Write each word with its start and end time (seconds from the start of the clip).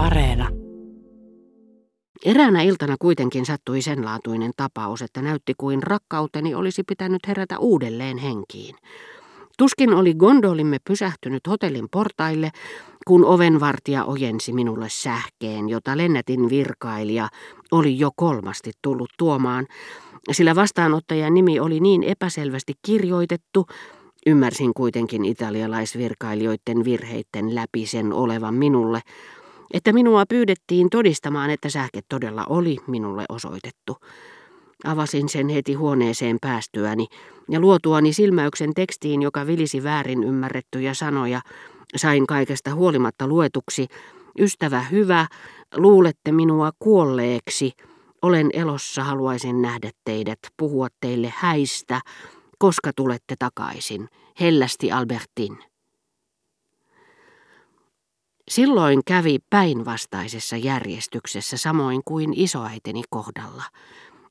Areena. 0.00 0.48
Eräänä 2.24 2.62
iltana 2.62 2.96
kuitenkin 2.98 3.46
sattui 3.46 3.82
sen 3.82 4.04
laatuinen 4.04 4.50
tapaus, 4.56 5.02
että 5.02 5.22
näytti 5.22 5.54
kuin 5.58 5.82
rakkauteni 5.82 6.54
olisi 6.54 6.82
pitänyt 6.82 7.28
herätä 7.28 7.58
uudelleen 7.58 8.18
henkiin. 8.18 8.76
Tuskin 9.58 9.94
oli 9.94 10.14
gondolimme 10.14 10.76
pysähtynyt 10.88 11.46
hotellin 11.46 11.88
portaille, 11.90 12.50
kun 13.06 13.24
ovenvartija 13.24 14.04
ojensi 14.04 14.52
minulle 14.52 14.86
sähkeen, 14.88 15.68
jota 15.68 15.96
lennätin 15.96 16.48
virkailija 16.48 17.28
oli 17.72 17.98
jo 17.98 18.10
kolmasti 18.16 18.72
tullut 18.82 19.10
tuomaan, 19.18 19.66
sillä 20.32 20.54
vastaanottajan 20.54 21.34
nimi 21.34 21.60
oli 21.60 21.80
niin 21.80 22.02
epäselvästi 22.02 22.72
kirjoitettu, 22.86 23.66
ymmärsin 24.26 24.74
kuitenkin 24.74 25.24
italialaisvirkailijoiden 25.24 26.84
virheitten 26.84 27.54
läpi 27.54 27.86
sen 27.86 28.12
olevan 28.12 28.54
minulle, 28.54 29.00
että 29.74 29.92
minua 29.92 30.24
pyydettiin 30.28 30.90
todistamaan, 30.90 31.50
että 31.50 31.68
sähke 31.68 32.00
todella 32.08 32.44
oli 32.48 32.76
minulle 32.86 33.24
osoitettu. 33.28 33.96
Avasin 34.84 35.28
sen 35.28 35.48
heti 35.48 35.74
huoneeseen 35.74 36.38
päästyäni 36.40 37.06
ja 37.50 37.60
luotuani 37.60 38.12
silmäyksen 38.12 38.74
tekstiin, 38.74 39.22
joka 39.22 39.46
vilisi 39.46 39.82
väärin 39.82 40.24
ymmärrettyjä 40.24 40.94
sanoja, 40.94 41.40
sain 41.96 42.26
kaikesta 42.26 42.74
huolimatta 42.74 43.26
luetuksi, 43.26 43.86
ystävä 44.38 44.80
hyvä, 44.80 45.26
luulette 45.76 46.32
minua 46.32 46.70
kuolleeksi, 46.78 47.72
olen 48.22 48.50
elossa, 48.52 49.04
haluaisin 49.04 49.62
nähdä 49.62 49.90
teidät, 50.04 50.38
puhua 50.56 50.88
teille 51.00 51.32
häistä, 51.36 52.00
koska 52.58 52.90
tulette 52.96 53.34
takaisin, 53.38 54.08
hellästi 54.40 54.92
Albertin. 54.92 55.69
Silloin 58.50 59.00
kävi 59.06 59.38
päinvastaisessa 59.50 60.56
järjestyksessä 60.56 61.56
samoin 61.56 62.00
kuin 62.04 62.32
isoäitini 62.36 63.02
kohdalla. 63.10 63.64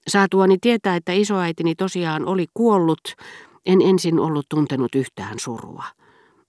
Saatuani 0.07 0.57
tietää, 0.61 0.95
että 0.95 1.11
isoäitini 1.11 1.75
tosiaan 1.75 2.25
oli 2.25 2.45
kuollut, 2.53 3.15
en 3.65 3.81
ensin 3.81 4.19
ollut 4.19 4.45
tuntenut 4.49 4.95
yhtään 4.95 5.39
surua. 5.39 5.83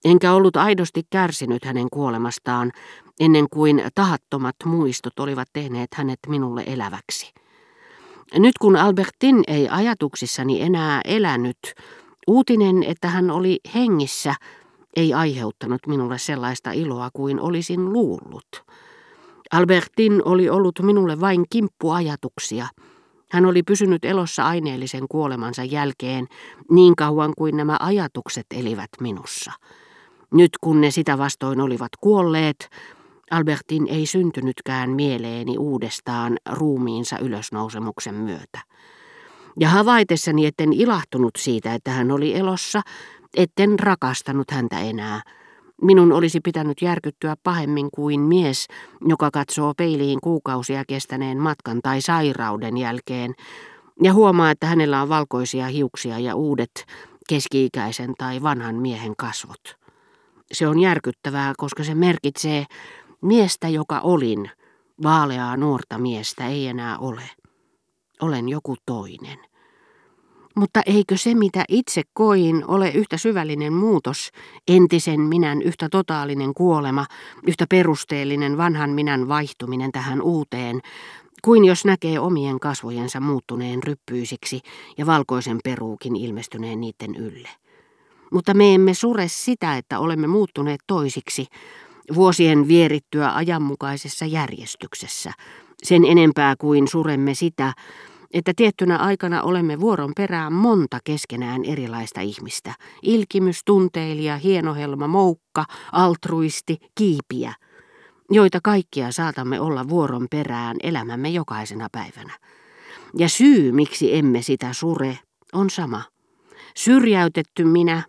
Enkä 0.05 0.33
ollut 0.33 0.57
aidosti 0.57 1.01
kärsinyt 1.09 1.65
hänen 1.65 1.87
kuolemastaan, 1.91 2.71
ennen 3.19 3.49
kuin 3.49 3.83
tahattomat 3.95 4.55
muistot 4.65 5.19
olivat 5.19 5.47
tehneet 5.53 5.93
hänet 5.93 6.19
minulle 6.27 6.63
eläväksi. 6.65 7.33
Nyt 8.33 8.57
kun 8.57 8.75
Albertin 8.75 9.43
ei 9.47 9.69
ajatuksissani 9.69 10.61
enää 10.61 11.01
elänyt, 11.05 11.59
uutinen, 12.27 12.83
että 12.83 13.07
hän 13.07 13.31
oli 13.31 13.59
hengissä, 13.75 14.35
ei 14.95 15.13
aiheuttanut 15.13 15.87
minulle 15.87 16.17
sellaista 16.17 16.71
iloa 16.71 17.09
kuin 17.13 17.39
olisin 17.39 17.93
luullut. 17.93 18.63
Albertin 19.51 20.21
oli 20.25 20.49
ollut 20.49 20.79
minulle 20.81 21.19
vain 21.19 21.45
kimppuajatuksia. 21.49 22.67
Hän 23.31 23.45
oli 23.45 23.63
pysynyt 23.63 24.05
elossa 24.05 24.47
aineellisen 24.47 25.07
kuolemansa 25.09 25.63
jälkeen 25.63 26.27
niin 26.71 26.95
kauan 26.95 27.33
kuin 27.37 27.57
nämä 27.57 27.77
ajatukset 27.79 28.45
elivät 28.55 28.89
minussa. 28.99 29.51
Nyt 30.33 30.51
kun 30.61 30.81
ne 30.81 30.91
sitä 30.91 31.17
vastoin 31.17 31.61
olivat 31.61 31.91
kuolleet, 32.01 32.69
Albertin 33.31 33.87
ei 33.87 34.05
syntynytkään 34.05 34.89
mieleeni 34.89 35.57
uudestaan 35.57 36.37
ruumiinsa 36.49 37.17
ylösnousemuksen 37.19 38.15
myötä. 38.15 38.59
Ja 39.59 39.69
havaitessani, 39.69 40.45
etten 40.45 40.73
ilahtunut 40.73 41.31
siitä, 41.37 41.73
että 41.73 41.91
hän 41.91 42.11
oli 42.11 42.35
elossa, 42.35 42.81
etten 43.37 43.79
rakastanut 43.79 44.51
häntä 44.51 44.79
enää. 44.79 45.21
Minun 45.81 46.11
olisi 46.11 46.39
pitänyt 46.39 46.81
järkyttyä 46.81 47.35
pahemmin 47.43 47.89
kuin 47.93 48.19
mies, 48.19 48.67
joka 49.07 49.31
katsoo 49.31 49.73
peiliin 49.77 50.21
kuukausia 50.21 50.83
kestäneen 50.87 51.37
matkan 51.37 51.79
tai 51.83 52.01
sairauden 52.01 52.77
jälkeen 52.77 53.33
ja 54.03 54.13
huomaa, 54.13 54.51
että 54.51 54.67
hänellä 54.67 55.01
on 55.01 55.09
valkoisia 55.09 55.67
hiuksia 55.67 56.19
ja 56.19 56.35
uudet 56.35 56.85
keski-ikäisen 57.29 58.13
tai 58.17 58.41
vanhan 58.41 58.75
miehen 58.75 59.13
kasvot. 59.17 59.77
Se 60.51 60.67
on 60.67 60.79
järkyttävää, 60.79 61.53
koska 61.57 61.83
se 61.83 61.95
merkitsee 61.95 62.65
miestä, 63.21 63.67
joka 63.67 63.99
olin, 63.99 64.51
vaaleaa 65.03 65.57
nuorta 65.57 65.97
miestä 65.97 66.47
ei 66.47 66.67
enää 66.67 66.97
ole. 66.97 67.29
Olen 68.21 68.49
joku 68.49 68.75
toinen. 68.85 69.39
Mutta 70.55 70.81
eikö 70.85 71.17
se, 71.17 71.35
mitä 71.35 71.65
itse 71.69 72.01
koin, 72.13 72.63
ole 72.67 72.89
yhtä 72.89 73.17
syvällinen 73.17 73.73
muutos, 73.73 74.29
entisen 74.67 75.21
minän 75.21 75.61
yhtä 75.61 75.89
totaalinen 75.91 76.53
kuolema, 76.53 77.05
yhtä 77.47 77.65
perusteellinen 77.69 78.57
vanhan 78.57 78.89
minän 78.89 79.27
vaihtuminen 79.27 79.91
tähän 79.91 80.21
uuteen, 80.21 80.79
kuin 81.43 81.65
jos 81.65 81.85
näkee 81.85 82.19
omien 82.19 82.59
kasvojensa 82.59 83.19
muuttuneen 83.19 83.83
ryppyisiksi 83.83 84.61
ja 84.97 85.05
valkoisen 85.05 85.57
peruukin 85.63 86.15
ilmestyneen 86.15 86.81
niiden 86.81 87.15
ylle. 87.15 87.49
Mutta 88.31 88.53
me 88.53 88.73
emme 88.73 88.93
sure 88.93 89.27
sitä, 89.27 89.77
että 89.77 89.99
olemme 89.99 90.27
muuttuneet 90.27 90.81
toisiksi, 90.87 91.45
vuosien 92.15 92.67
vierittyä 92.67 93.35
ajanmukaisessa 93.35 94.25
järjestyksessä, 94.25 95.31
sen 95.83 96.05
enempää 96.05 96.55
kuin 96.55 96.87
suremme 96.87 97.33
sitä, 97.33 97.73
että 98.33 98.53
tiettynä 98.55 98.97
aikana 98.97 99.41
olemme 99.41 99.79
vuoron 99.79 100.11
perään 100.15 100.53
monta 100.53 100.99
keskenään 101.03 101.65
erilaista 101.65 102.21
ihmistä. 102.21 102.73
Ilkimys, 103.01 103.61
tunteilija, 103.65 104.37
hienohelma, 104.37 105.07
moukka, 105.07 105.65
altruisti, 105.91 106.77
kiipiä, 106.95 107.53
joita 108.29 108.59
kaikkia 108.63 109.11
saatamme 109.11 109.59
olla 109.59 109.89
vuoron 109.89 110.27
perään 110.31 110.77
elämämme 110.83 111.29
jokaisena 111.29 111.87
päivänä. 111.91 112.33
Ja 113.17 113.29
syy, 113.29 113.71
miksi 113.71 114.15
emme 114.15 114.41
sitä 114.41 114.73
sure, 114.73 115.19
on 115.53 115.69
sama. 115.69 116.03
Syrjäytetty 116.75 117.63
minä, 117.63 118.03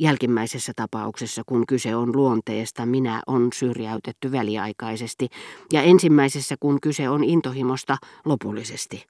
Jälkimmäisessä 0.00 0.72
tapauksessa, 0.76 1.42
kun 1.46 1.66
kyse 1.66 1.96
on 1.96 2.16
luonteesta, 2.16 2.86
minä 2.86 3.22
on 3.26 3.48
syrjäytetty 3.54 4.32
väliaikaisesti, 4.32 5.28
ja 5.72 5.82
ensimmäisessä, 5.82 6.56
kun 6.60 6.80
kyse 6.80 7.08
on 7.08 7.24
intohimosta, 7.24 7.96
lopullisesti. 8.24 9.06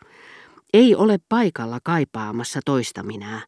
Ei 0.73 0.95
ole 0.95 1.19
paikalla 1.29 1.79
kaipaamassa 1.85 2.61
toista 2.65 3.03
minää, 3.03 3.41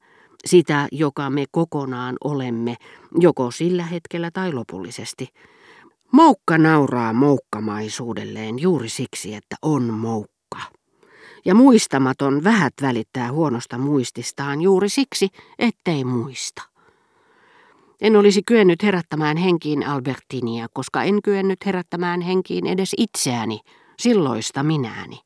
sitä, 0.44 0.88
joka 0.92 1.30
me 1.30 1.44
kokonaan 1.50 2.16
olemme, 2.24 2.76
joko 3.20 3.50
sillä 3.50 3.84
hetkellä 3.84 4.30
tai 4.30 4.52
lopullisesti. 4.52 5.28
Moukka 6.12 6.58
nauraa 6.58 7.12
moukkamaisuudelleen 7.12 8.58
juuri 8.58 8.88
siksi, 8.88 9.34
että 9.34 9.56
on 9.62 9.82
moukka. 9.82 10.58
Ja 11.44 11.54
muistamaton 11.54 12.44
vähät 12.44 12.74
välittää 12.82 13.32
huonosta 13.32 13.78
muististaan 13.78 14.60
juuri 14.60 14.88
siksi, 14.88 15.28
ettei 15.58 16.04
muista. 16.04 16.62
En 18.00 18.16
olisi 18.16 18.42
kyennyt 18.46 18.82
herättämään 18.82 19.36
henkiin 19.36 19.86
Albertinia, 19.86 20.66
koska 20.74 21.02
en 21.02 21.22
kyennyt 21.22 21.66
herättämään 21.66 22.20
henkiin 22.20 22.66
edes 22.66 22.94
itseäni, 22.98 23.60
silloista 23.98 24.62
minääni. 24.62 25.20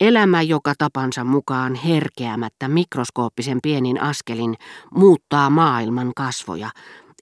Elämä, 0.00 0.42
joka 0.42 0.74
tapansa 0.78 1.24
mukaan 1.24 1.74
herkeämättä 1.74 2.68
mikroskooppisen 2.68 3.58
pienin 3.62 4.02
askelin 4.02 4.54
muuttaa 4.94 5.50
maailman 5.50 6.12
kasvoja, 6.16 6.70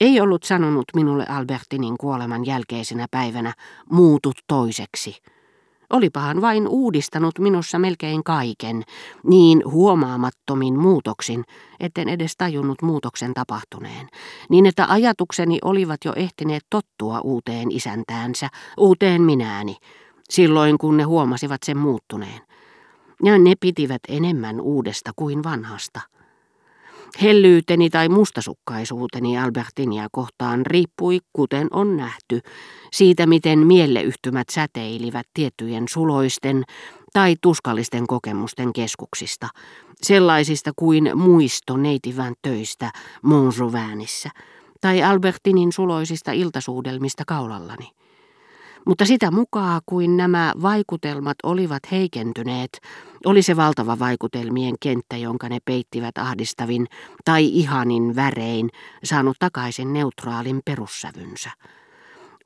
ei 0.01 0.21
ollut 0.21 0.43
sanonut 0.43 0.85
minulle 0.97 1.27
Albertinin 1.29 1.99
kuoleman 1.99 2.47
jälkeisenä 2.47 3.07
päivänä 3.11 3.55
muutut 3.91 4.37
toiseksi– 4.49 5.17
Olipahan 5.93 6.41
vain 6.41 6.69
uudistanut 6.69 7.39
minussa 7.39 7.79
melkein 7.79 8.25
kaiken, 8.25 8.83
niin 9.27 9.63
huomaamattomin 9.71 10.79
muutoksin, 10.79 11.45
etten 11.81 12.09
edes 12.09 12.37
tajunnut 12.37 12.83
muutoksen 12.83 13.35
tapahtuneen, 13.35 14.09
niin 14.49 14.67
että 14.67 14.87
ajatukseni 14.89 15.59
olivat 15.65 16.05
jo 16.05 16.13
ehtineet 16.17 16.67
tottua 16.71 17.21
uuteen 17.21 17.71
isäntäänsä, 17.71 18.49
uuteen 18.79 19.23
minääni, 19.23 19.77
silloin 20.31 20.79
kun 20.79 20.97
ne 20.97 21.03
huomasivat 21.03 21.63
sen 21.63 21.79
muuttuneen. 21.79 22.52
Ja 23.25 23.39
ne 23.39 23.55
pitivät 23.61 24.01
enemmän 24.09 24.61
uudesta 24.61 25.11
kuin 25.17 25.43
vanhasta. 25.43 26.01
Hellyyteni 27.23 27.91
tai 27.91 28.09
mustasukkaisuuteni 28.09 29.39
Albertinia 29.39 30.09
kohtaan 30.13 30.67
riippui, 30.67 31.19
kuten 31.33 31.69
on 31.71 31.97
nähty, 31.97 32.41
siitä 32.93 33.27
miten 33.27 33.59
mieleyhtymät 33.67 34.49
säteilivät 34.49 35.27
tiettyjen 35.35 35.85
suloisten 35.89 36.65
tai 37.13 37.37
tuskallisten 37.43 38.07
kokemusten 38.07 38.73
keskuksista, 38.73 39.49
sellaisista 40.03 40.71
kuin 40.77 41.11
muisto 41.15 41.77
neitivän 41.77 42.35
töistä 42.43 42.93
Montjouvainissa 43.23 44.31
tai 44.81 45.03
Albertinin 45.03 45.73
suloisista 45.73 46.33
iltasuudelmista 46.33 47.23
kaulallani. 47.27 48.02
Mutta 48.87 49.07
sitä 49.07 49.31
mukaan 49.31 49.81
kuin 49.87 50.17
nämä 50.17 50.53
vaikutelmat 50.63 51.37
olivat 51.43 51.83
heikentyneet, 51.91 52.81
oli 53.27 53.43
se 53.43 53.57
valtava 53.57 53.99
vaikutelmien 53.99 54.75
kenttä, 54.81 55.17
jonka 55.17 55.49
ne 55.49 55.59
peittivät 55.65 56.19
ahdistavin 56.19 56.87
tai 57.25 57.47
ihanin 57.47 58.17
värein, 58.17 58.71
saanut 59.05 59.37
takaisin 59.39 59.93
neutraalin 59.93 60.61
perussävynsä. 60.65 61.51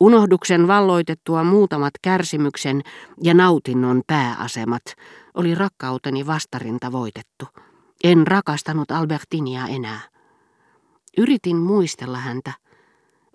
Unohduksen 0.00 0.68
valloitettua 0.68 1.44
muutamat 1.44 1.94
kärsimyksen 2.02 2.82
ja 3.22 3.34
nautinnon 3.34 4.02
pääasemat 4.06 4.82
oli 5.34 5.54
rakkauteni 5.54 6.26
vastarinta 6.26 6.92
voitettu. 6.92 7.46
En 8.04 8.26
rakastanut 8.26 8.90
Albertinia 8.90 9.66
enää. 9.66 10.00
Yritin 11.18 11.56
muistella 11.56 12.18
häntä. 12.18 12.52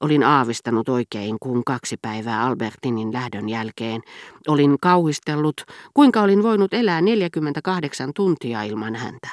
Olin 0.02 0.24
aavistanut 0.24 0.90
oikein, 0.90 1.38
kun 1.40 1.64
kaksi 1.66 1.98
päivää 2.02 2.44
Albertinin 2.44 3.14
lähdön 3.14 3.50
jälkeen 3.50 4.02
olin 4.48 4.78
kauhistellut, 4.82 5.62
kuinka 5.94 6.22
olin 6.22 6.44
voinut 6.44 6.74
elää 6.74 7.02
48 7.02 8.12
tuntia 8.16 8.64
ilman 8.64 8.96
häntä. 8.96 9.28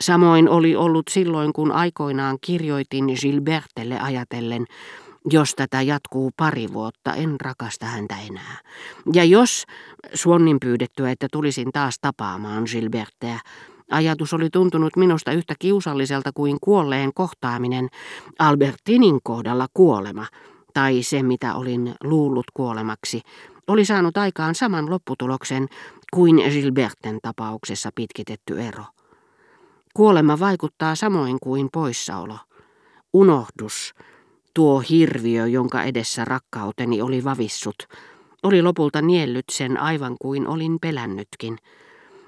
Samoin 0.00 0.48
oli 0.48 0.76
ollut 0.76 1.08
silloin, 1.10 1.52
kun 1.52 1.72
aikoinaan 1.72 2.38
kirjoitin 2.40 3.04
Gilbertelle 3.20 4.00
ajatellen, 4.00 4.64
jos 5.30 5.54
tätä 5.54 5.82
jatkuu 5.82 6.30
pari 6.36 6.72
vuotta, 6.72 7.14
en 7.14 7.40
rakasta 7.40 7.86
häntä 7.86 8.16
enää. 8.28 8.58
Ja 9.12 9.24
jos, 9.24 9.64
Suonnin 10.14 10.60
pyydettyä, 10.60 11.10
että 11.10 11.26
tulisin 11.32 11.72
taas 11.72 11.98
tapaamaan 12.00 12.64
Gilbertteä, 12.72 13.40
ajatus 13.92 14.34
oli 14.34 14.50
tuntunut 14.50 14.96
minusta 14.96 15.32
yhtä 15.32 15.54
kiusalliselta 15.58 16.30
kuin 16.34 16.58
kuolleen 16.60 17.14
kohtaaminen, 17.14 17.88
Albertinin 18.38 19.18
kohdalla 19.22 19.66
kuolema, 19.74 20.26
tai 20.74 21.02
se 21.02 21.22
mitä 21.22 21.54
olin 21.54 21.94
luullut 22.04 22.46
kuolemaksi, 22.54 23.20
oli 23.66 23.84
saanut 23.84 24.16
aikaan 24.16 24.54
saman 24.54 24.90
lopputuloksen 24.90 25.68
kuin 26.12 26.36
Gilberten 26.36 27.18
tapauksessa 27.22 27.90
pitkitetty 27.94 28.60
ero. 28.60 28.84
Kuolema 29.94 30.38
vaikuttaa 30.38 30.94
samoin 30.94 31.38
kuin 31.40 31.68
poissaolo. 31.72 32.38
Unohdus, 33.12 33.94
Tuo 34.54 34.80
hirviö, 34.80 35.46
jonka 35.46 35.82
edessä 35.82 36.24
rakkauteni 36.24 37.02
oli 37.02 37.24
vavissut, 37.24 37.76
oli 38.42 38.62
lopulta 38.62 39.02
niellyt 39.02 39.44
sen 39.50 39.80
aivan 39.80 40.16
kuin 40.20 40.48
olin 40.48 40.78
pelännytkin. 40.80 41.58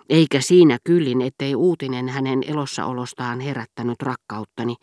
Eikä 0.09 0.41
siinä 0.41 0.79
kyllin, 0.85 1.23
ettei 1.23 1.55
uutinen 1.55 2.09
hänen 2.09 2.43
elossaolostaan 2.47 3.41
herättänyt 3.41 4.03
rakkauttani. 4.03 4.77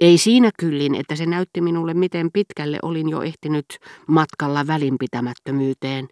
Ei 0.00 0.18
siinä 0.18 0.50
kyllin, 0.58 0.94
että 0.94 1.16
se 1.16 1.26
näytti 1.26 1.60
minulle, 1.60 1.94
miten 1.94 2.30
pitkälle 2.32 2.78
olin 2.82 3.08
jo 3.08 3.22
ehtinyt 3.22 3.66
matkalla 4.06 4.66
välinpitämättömyyteen. 4.66 6.08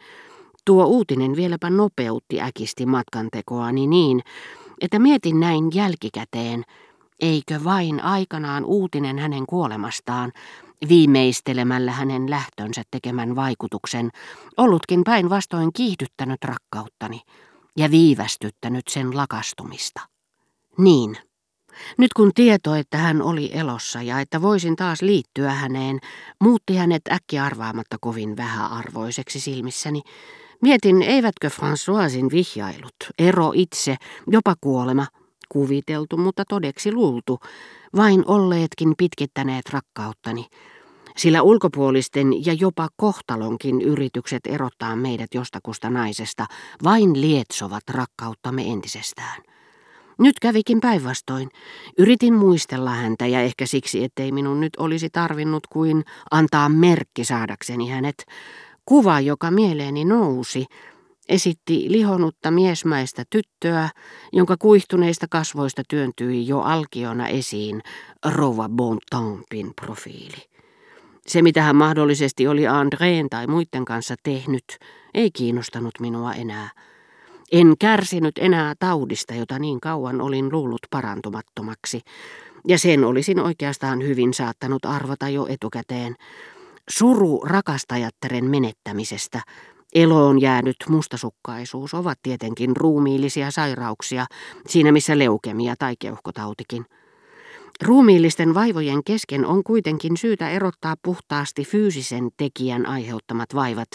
Tuo 0.64 0.84
uutinen 0.84 1.36
vieläpä 1.36 1.70
nopeutti 1.70 2.40
äkisti 2.40 2.86
matkantekoani 2.86 3.86
niin, 3.86 4.22
että 4.80 4.98
mietin 4.98 5.40
näin 5.40 5.70
jälkikäteen, 5.74 6.64
eikö 7.20 7.60
vain 7.64 8.00
aikanaan 8.00 8.64
uutinen 8.64 9.18
hänen 9.18 9.46
kuolemastaan 9.46 10.32
viimeistelemällä 10.88 11.92
hänen 11.92 12.30
lähtönsä 12.30 12.82
tekemän 12.90 13.36
vaikutuksen, 13.36 14.10
ollutkin 14.56 15.04
päinvastoin 15.04 15.72
kiihdyttänyt 15.72 16.44
rakkauttani 16.44 17.20
viivästyttänyt 17.90 18.88
sen 18.88 19.16
lakastumista. 19.16 20.00
Niin. 20.78 21.16
Nyt 21.98 22.12
kun 22.12 22.30
tieto, 22.34 22.74
että 22.74 22.98
hän 22.98 23.22
oli 23.22 23.50
elossa 23.54 24.02
ja 24.02 24.20
että 24.20 24.42
voisin 24.42 24.76
taas 24.76 25.02
liittyä 25.02 25.50
häneen, 25.50 25.98
muutti 26.40 26.76
hänet 26.76 27.02
äkki 27.12 27.38
arvaamatta 27.38 27.96
kovin 28.00 28.36
vähäarvoiseksi 28.36 29.40
silmissäni. 29.40 30.02
Mietin, 30.62 31.02
eivätkö 31.02 31.48
Françoisin 31.48 32.30
vihjailut, 32.30 32.96
ero 33.18 33.52
itse, 33.54 33.96
jopa 34.26 34.54
kuolema, 34.60 35.06
kuviteltu, 35.48 36.16
mutta 36.16 36.44
todeksi 36.48 36.92
luultu, 36.92 37.38
vain 37.96 38.24
olleetkin 38.26 38.94
pitkittäneet 38.98 39.70
rakkauttani, 39.70 40.46
sillä 41.16 41.42
ulkopuolisten 41.42 42.46
ja 42.46 42.52
jopa 42.52 42.88
kohtalonkin 42.96 43.80
yritykset 43.82 44.46
erottaa 44.46 44.96
meidät 44.96 45.34
jostakusta 45.34 45.90
naisesta 45.90 46.46
vain 46.84 47.20
lietsovat 47.20 47.82
rakkauttamme 47.90 48.72
entisestään. 48.72 49.42
Nyt 50.18 50.40
kävikin 50.40 50.80
päinvastoin. 50.80 51.48
Yritin 51.98 52.34
muistella 52.34 52.90
häntä 52.90 53.26
ja 53.26 53.40
ehkä 53.40 53.66
siksi, 53.66 54.04
ettei 54.04 54.32
minun 54.32 54.60
nyt 54.60 54.76
olisi 54.78 55.10
tarvinnut 55.10 55.66
kuin 55.66 56.04
antaa 56.30 56.68
merkki 56.68 57.24
saadakseni 57.24 57.88
hänet. 57.88 58.24
Kuva, 58.84 59.20
joka 59.20 59.50
mieleeni 59.50 60.04
nousi, 60.04 60.66
esitti 61.28 61.86
lihonutta 61.88 62.50
miesmäistä 62.50 63.24
tyttöä, 63.30 63.88
jonka 64.32 64.56
kuihtuneista 64.58 65.26
kasvoista 65.30 65.82
työntyi 65.88 66.48
jo 66.48 66.60
alkiona 66.60 67.28
esiin 67.28 67.82
rouva 68.24 68.68
Bontampin 68.68 69.72
profiili. 69.80 70.55
Se, 71.26 71.42
mitä 71.42 71.62
hän 71.62 71.76
mahdollisesti 71.76 72.46
oli 72.48 72.66
Andreen 72.66 73.28
tai 73.30 73.46
muiden 73.46 73.84
kanssa 73.84 74.14
tehnyt, 74.22 74.64
ei 75.14 75.30
kiinnostanut 75.30 75.94
minua 76.00 76.32
enää. 76.34 76.70
En 77.52 77.74
kärsinyt 77.78 78.38
enää 78.38 78.74
taudista, 78.78 79.34
jota 79.34 79.58
niin 79.58 79.80
kauan 79.80 80.20
olin 80.20 80.52
luullut 80.52 80.80
parantumattomaksi, 80.90 82.00
ja 82.68 82.78
sen 82.78 83.04
olisin 83.04 83.40
oikeastaan 83.40 84.02
hyvin 84.02 84.34
saattanut 84.34 84.84
arvata 84.84 85.28
jo 85.28 85.46
etukäteen. 85.48 86.14
Suru 86.90 87.40
rakastajattaren 87.44 88.44
menettämisestä 88.44 89.42
Eloon 89.94 90.40
jäänyt 90.40 90.76
mustasukkaisuus 90.88 91.94
ovat 91.94 92.18
tietenkin 92.22 92.76
ruumiillisia 92.76 93.50
sairauksia, 93.50 94.26
siinä 94.66 94.92
missä 94.92 95.18
leukemia 95.18 95.74
tai 95.78 95.94
keuhkotautikin. 95.98 96.86
Ruumiillisten 97.82 98.54
vaivojen 98.54 99.04
kesken 99.04 99.46
on 99.46 99.64
kuitenkin 99.64 100.16
syytä 100.16 100.50
erottaa 100.50 100.94
puhtaasti 101.02 101.64
fyysisen 101.64 102.28
tekijän 102.36 102.86
aiheuttamat 102.86 103.54
vaivat 103.54 103.88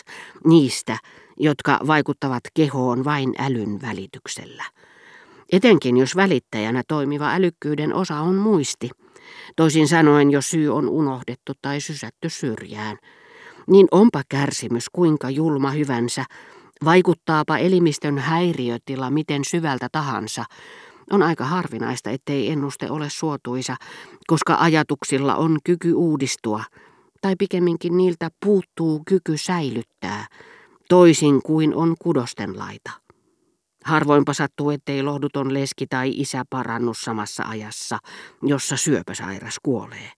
niistä, 0.45 0.97
jotka 1.37 1.79
vaikuttavat 1.87 2.43
kehoon 2.53 3.03
vain 3.05 3.33
älyn 3.39 3.81
välityksellä. 3.81 4.63
Etenkin 5.51 5.97
jos 5.97 6.15
välittäjänä 6.15 6.83
toimiva 6.87 7.33
älykkyyden 7.33 7.93
osa 7.93 8.19
on 8.19 8.35
muisti, 8.35 8.89
toisin 9.55 9.87
sanoen 9.87 10.31
jos 10.31 10.49
syy 10.49 10.69
on 10.69 10.89
unohdettu 10.89 11.53
tai 11.61 11.81
sysätty 11.81 12.29
syrjään– 12.29 12.97
niin 13.67 13.87
onpa 13.91 14.21
kärsimys 14.29 14.89
kuinka 14.89 15.29
julma 15.29 15.71
hyvänsä, 15.71 16.25
vaikuttaapa 16.85 17.57
elimistön 17.57 18.17
häiriötila 18.17 19.09
miten 19.09 19.45
syvältä 19.45 19.87
tahansa, 19.91 20.45
on 21.11 21.23
aika 21.23 21.45
harvinaista, 21.45 22.09
ettei 22.09 22.51
ennuste 22.51 22.91
ole 22.91 23.09
suotuisa, 23.09 23.75
koska 24.27 24.57
ajatuksilla 24.59 25.35
on 25.35 25.57
kyky 25.63 25.93
uudistua, 25.93 26.63
tai 27.21 27.35
pikemminkin 27.39 27.97
niiltä 27.97 28.29
puuttuu 28.45 29.01
kyky 29.07 29.37
säilyttää, 29.37 30.27
toisin 30.89 31.41
kuin 31.41 31.75
on 31.75 31.95
kudosten 31.99 32.59
laita. 32.59 32.91
Harvoinpa 33.83 34.33
sattuu, 34.33 34.69
ettei 34.69 35.03
lohduton 35.03 35.53
leski 35.53 35.87
tai 35.87 36.09
isä 36.15 36.43
parannu 36.49 36.93
samassa 36.93 37.43
ajassa, 37.43 37.97
jossa 38.43 38.77
syöpäsairas 38.77 39.55
kuolee. 39.63 40.11